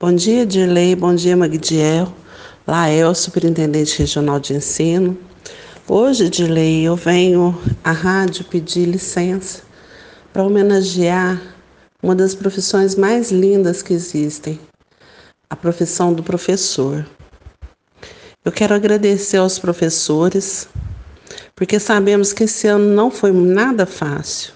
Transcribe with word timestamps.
Bom 0.00 0.14
dia, 0.14 0.46
Dirley. 0.46 0.94
Bom 0.94 1.12
dia, 1.12 1.36
Magdiel. 1.36 2.14
Lael, 2.64 3.12
Superintendente 3.16 3.98
Regional 3.98 4.38
de 4.38 4.54
Ensino. 4.54 5.18
Hoje, 5.88 6.28
Dirley, 6.28 6.84
eu 6.84 6.94
venho 6.94 7.60
à 7.82 7.90
rádio 7.90 8.44
pedir 8.44 8.86
licença 8.86 9.62
para 10.32 10.44
homenagear 10.44 11.42
uma 12.00 12.14
das 12.14 12.32
profissões 12.32 12.94
mais 12.94 13.32
lindas 13.32 13.82
que 13.82 13.92
existem, 13.92 14.60
a 15.50 15.56
profissão 15.56 16.14
do 16.14 16.22
professor. 16.22 17.04
Eu 18.44 18.52
quero 18.52 18.76
agradecer 18.76 19.38
aos 19.38 19.58
professores, 19.58 20.68
porque 21.56 21.80
sabemos 21.80 22.32
que 22.32 22.44
esse 22.44 22.68
ano 22.68 22.84
não 22.94 23.10
foi 23.10 23.32
nada 23.32 23.84
fácil, 23.84 24.52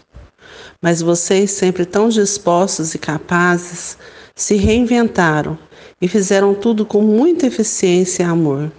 mas 0.81 1.03
vocês, 1.03 1.51
sempre 1.51 1.85
tão 1.85 2.09
dispostos 2.09 2.95
e 2.95 2.99
capazes, 2.99 3.99
se 4.35 4.57
reinventaram 4.57 5.59
e 6.01 6.09
fizeram 6.09 6.55
tudo 6.55 6.85
com 6.85 7.01
muita 7.03 7.47
eficiência 7.47 8.23
e 8.23 8.27
amor. 8.27 8.71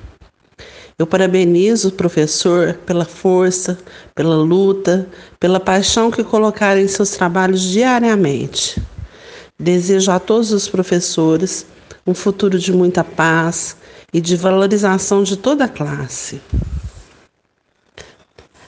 Eu 0.98 1.07
parabenizo 1.07 1.89
o 1.89 1.91
professor 1.91 2.73
pela 2.85 3.05
força, 3.05 3.77
pela 4.13 4.35
luta, 4.35 5.08
pela 5.39 5.59
paixão 5.59 6.11
que 6.11 6.23
colocaram 6.23 6.80
em 6.80 6.88
seus 6.88 7.11
trabalhos 7.11 7.61
diariamente. 7.61 8.81
Desejo 9.59 10.11
a 10.11 10.20
todos 10.20 10.52
os 10.52 10.67
professores 10.67 11.66
um 12.05 12.13
futuro 12.13 12.59
de 12.59 12.72
muita 12.72 13.03
paz 13.03 13.77
e 14.13 14.20
de 14.20 14.35
valorização 14.35 15.23
de 15.23 15.38
toda 15.38 15.66
a 15.66 15.70
classe. 15.70 16.41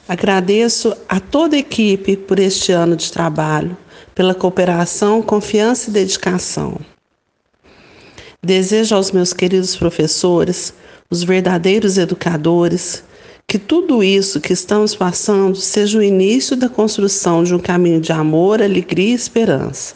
Agradeço 0.08 0.96
a 1.10 1.20
toda 1.20 1.56
a 1.56 1.60
equipe 1.60 2.16
por 2.16 2.38
este 2.38 2.72
ano 2.72 2.96
de 2.96 3.12
trabalho, 3.12 3.76
pela 4.14 4.36
cooperação, 4.36 5.22
confiança 5.22 5.90
e 5.90 5.94
dedicação. 5.94 6.80
Desejo 8.44 8.96
aos 8.96 9.12
meus 9.12 9.34
queridos 9.34 9.76
professores, 9.76 10.72
os 11.10 11.24
verdadeiros 11.24 11.98
educadores, 11.98 13.04
que 13.48 13.58
tudo 13.58 14.04
isso 14.04 14.40
que 14.40 14.54
estamos 14.54 14.96
passando 14.96 15.56
seja 15.56 15.98
o 15.98 16.04
início 16.04 16.56
da 16.56 16.70
construção 16.70 17.44
de 17.44 17.56
um 17.56 17.60
caminho 17.60 18.00
de 18.00 18.12
amor, 18.12 18.62
alegria 18.62 19.10
e 19.10 19.16
esperança. 19.16 19.96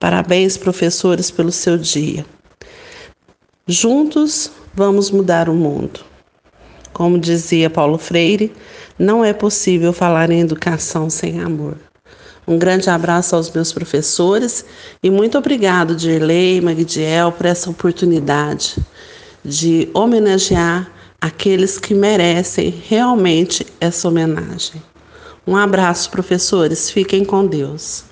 Parabéns, 0.00 0.56
professores, 0.56 1.30
pelo 1.30 1.52
seu 1.52 1.78
dia. 1.78 2.26
Juntos 3.68 4.50
vamos 4.74 5.12
mudar 5.12 5.48
o 5.48 5.54
mundo. 5.54 6.07
Como 6.98 7.16
dizia 7.16 7.70
Paulo 7.70 7.96
Freire, 7.96 8.52
não 8.98 9.24
é 9.24 9.32
possível 9.32 9.92
falar 9.92 10.30
em 10.30 10.40
educação 10.40 11.08
sem 11.08 11.38
amor. 11.38 11.76
Um 12.44 12.58
grande 12.58 12.90
abraço 12.90 13.36
aos 13.36 13.48
meus 13.52 13.72
professores 13.72 14.64
e 15.00 15.08
muito 15.08 15.38
obrigado, 15.38 15.94
Dirley, 15.94 16.60
Magdiel, 16.60 17.30
por 17.30 17.46
essa 17.46 17.70
oportunidade 17.70 18.78
de 19.44 19.88
homenagear 19.94 20.90
aqueles 21.20 21.78
que 21.78 21.94
merecem 21.94 22.82
realmente 22.88 23.64
essa 23.80 24.08
homenagem. 24.08 24.82
Um 25.46 25.54
abraço, 25.54 26.10
professores. 26.10 26.90
Fiquem 26.90 27.24
com 27.24 27.46
Deus. 27.46 28.07